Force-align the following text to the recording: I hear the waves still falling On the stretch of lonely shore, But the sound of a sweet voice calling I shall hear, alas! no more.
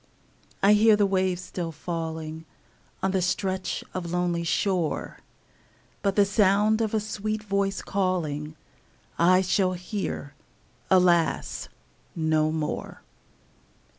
I 0.63 0.73
hear 0.73 0.95
the 0.95 1.05
waves 1.05 1.43
still 1.43 1.71
falling 1.71 2.45
On 3.03 3.11
the 3.11 3.21
stretch 3.21 3.83
of 3.93 4.09
lonely 4.09 4.43
shore, 4.43 5.19
But 6.01 6.15
the 6.15 6.25
sound 6.25 6.81
of 6.81 6.95
a 6.95 6.99
sweet 6.99 7.43
voice 7.43 7.83
calling 7.83 8.55
I 9.19 9.41
shall 9.41 9.73
hear, 9.73 10.33
alas! 10.89 11.69
no 12.15 12.51
more. 12.51 13.03